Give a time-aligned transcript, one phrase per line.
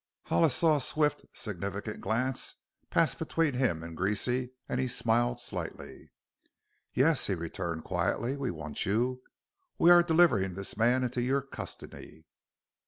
[0.23, 2.55] Hollis saw a swift, significant glance
[2.89, 6.09] pass between him and Greasy and he smiled slightly.
[6.91, 9.21] "Yes," he returned quietly; "we want you.
[9.77, 12.25] We are delivering this man into your custody."